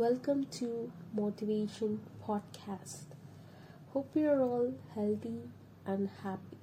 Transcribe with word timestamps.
Welcome 0.00 0.46
to 0.52 0.90
Motivation 1.14 2.00
Podcast. 2.26 3.04
Hope 3.92 4.12
you're 4.14 4.40
all 4.40 4.72
healthy 4.94 5.40
and 5.84 6.08
happy. 6.22 6.56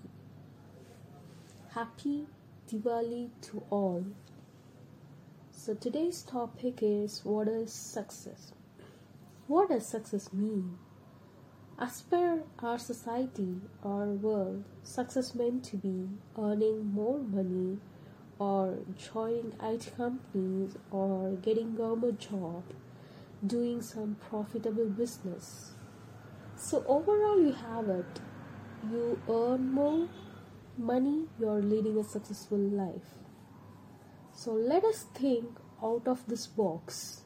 Happy 1.76 2.26
Diwali 2.68 3.30
to 3.42 3.62
all. 3.70 4.06
So 5.52 5.76
today's 5.76 6.24
topic 6.24 6.80
is 6.82 7.22
what 7.24 7.48
is 7.48 7.72
success? 7.72 8.54
What 9.46 9.70
does 9.70 9.86
success 9.86 10.34
mean? 10.34 10.80
As 11.78 12.02
per 12.02 12.42
our 12.58 12.80
society, 12.80 13.62
our 13.84 14.08
world, 14.08 14.64
success 14.82 15.36
meant 15.36 15.64
to 15.66 15.78
be 15.78 16.10
earning 16.40 16.92
more 16.92 17.20
money 17.20 17.78
or 18.40 18.80
joining 19.14 19.54
IT 19.62 19.92
companies 19.96 20.76
or 20.90 21.38
getting 21.44 21.76
a 21.76 21.78
government 21.78 22.20
job, 22.20 22.64
doing 23.46 23.82
some 23.82 24.16
profitable 24.30 24.90
business. 24.90 25.72
So 26.56 26.84
overall 26.88 27.40
you 27.40 27.54
have 27.54 27.90
it. 27.90 28.20
You 28.92 29.20
earn 29.30 29.72
more 29.72 30.08
money, 30.78 31.26
you're 31.40 31.62
leading 31.62 31.98
a 31.98 32.04
successful 32.04 32.58
life. 32.58 33.18
So 34.34 34.54
let 34.54 34.84
us 34.84 35.06
think 35.14 35.46
out 35.84 36.08
of 36.08 36.26
this 36.28 36.48
box. 36.48 37.22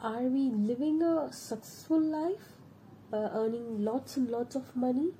Are 0.00 0.22
we 0.22 0.50
living 0.50 1.02
a 1.02 1.32
successful 1.32 2.00
life? 2.00 2.54
Uh, 3.12 3.28
earning 3.32 3.84
lots 3.84 4.16
and 4.16 4.28
lots 4.28 4.54
of 4.54 4.76
money? 4.76 5.10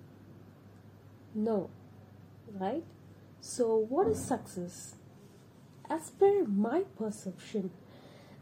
No, 1.35 1.71
right? 2.53 2.85
So, 3.41 3.77
what 3.77 4.09
is 4.09 4.23
success? 4.23 4.97
As 5.89 6.11
per 6.11 6.45
my 6.45 6.83
perception, 6.99 7.71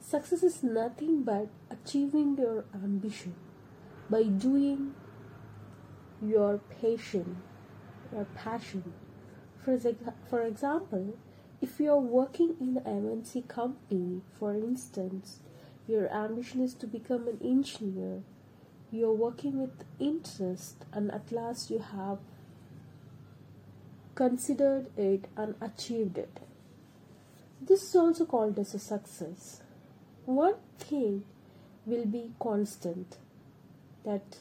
success 0.09 0.45
is 0.45 0.63
nothing 0.63 1.25
but 1.25 1.49
achieving 1.69 2.37
your 2.39 2.65
ambition 2.73 3.35
by 4.09 4.23
doing 4.23 4.95
your 6.23 6.59
passion, 6.81 7.39
your 8.13 8.25
passion. 8.37 8.93
For, 9.65 9.77
for 10.31 10.43
example, 10.43 11.19
if 11.61 11.81
you 11.81 11.91
are 11.91 11.99
working 11.99 12.55
in 12.61 12.77
an 12.85 13.03
MNC 13.03 13.49
company, 13.49 14.21
for 14.39 14.55
instance, 14.55 15.41
your 15.89 16.09
ambition 16.13 16.63
is 16.63 16.75
to 16.75 16.87
become 16.87 17.27
an 17.27 17.41
engineer, 17.43 18.23
you're 18.93 19.13
working 19.13 19.61
with 19.61 19.85
interest, 19.99 20.85
and 20.93 21.11
at 21.11 21.33
last 21.33 21.69
you 21.69 21.81
have 21.81 22.19
considered 24.15 24.87
it 24.97 25.27
and 25.37 25.57
achieved 25.61 26.17
it. 26.17 26.39
This 27.61 27.83
is 27.83 27.97
also 27.97 28.25
called 28.25 28.57
as 28.61 28.73
a 28.73 28.79
success. 28.79 29.63
One 30.27 30.57
thing 30.81 31.23
will 31.85 32.05
be 32.05 32.33
constant 32.41 33.17
that 34.05 34.39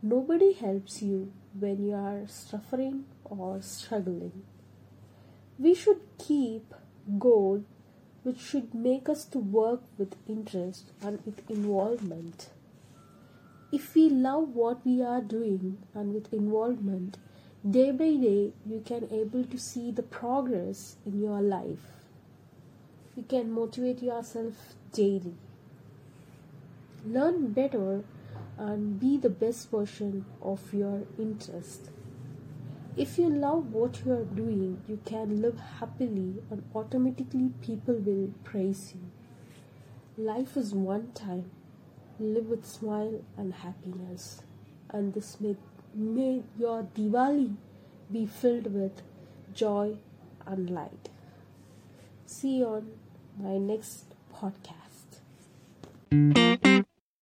nobody 0.00 0.52
helps 0.52 1.02
you 1.02 1.32
when 1.58 1.84
you 1.84 1.94
are 1.94 2.28
suffering 2.28 3.06
or 3.24 3.60
struggling. 3.60 4.44
We 5.58 5.74
should 5.74 6.02
keep 6.18 6.72
goal 7.18 7.64
which 8.22 8.38
should 8.38 8.74
make 8.74 9.08
us 9.08 9.24
to 9.24 9.40
work 9.40 9.82
with 9.98 10.14
interest 10.28 10.92
and 11.02 11.18
with 11.26 11.50
involvement. 11.50 12.50
If 13.72 13.96
we 13.96 14.08
love 14.08 14.50
what 14.50 14.86
we 14.86 15.02
are 15.02 15.20
doing 15.20 15.78
and 15.94 16.14
with 16.14 16.32
involvement, 16.32 17.18
day 17.68 17.90
by 17.90 18.14
day 18.14 18.52
you 18.64 18.84
can 18.86 19.08
able 19.10 19.42
to 19.42 19.58
see 19.58 19.90
the 19.90 20.04
progress 20.04 20.94
in 21.04 21.20
your 21.20 21.42
life 21.42 22.03
you 23.16 23.22
can 23.28 23.50
motivate 23.52 24.02
yourself 24.02 24.74
daily. 24.92 25.34
Learn 27.06 27.52
better 27.52 28.04
and 28.56 28.98
be 28.98 29.16
the 29.18 29.30
best 29.30 29.70
version 29.70 30.24
of 30.42 30.72
your 30.72 31.02
interest. 31.18 31.90
If 32.96 33.18
you 33.18 33.28
love 33.28 33.72
what 33.72 34.04
you 34.04 34.12
are 34.12 34.24
doing 34.24 34.80
you 34.88 35.00
can 35.04 35.42
live 35.42 35.58
happily 35.80 36.42
and 36.50 36.62
automatically 36.74 37.50
people 37.60 37.94
will 37.94 38.32
praise 38.44 38.94
you. 38.94 40.24
Life 40.24 40.56
is 40.56 40.72
one 40.72 41.12
time. 41.12 41.50
Live 42.20 42.46
with 42.46 42.64
smile 42.64 43.22
and 43.36 43.52
happiness. 43.52 44.42
And 44.90 45.12
this 45.12 45.40
may 45.40 45.56
May 45.96 46.42
your 46.58 46.82
Diwali 46.82 47.54
be 48.10 48.26
filled 48.26 48.74
with 48.74 49.00
joy 49.54 49.98
and 50.44 50.68
light. 50.68 51.08
See 52.26 52.56
you 52.56 52.66
on 52.66 52.90
my 53.38 53.58
next 53.58 54.04
podcast. 54.32 55.20